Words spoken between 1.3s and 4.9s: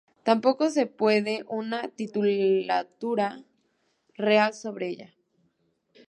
una titulatura real sobre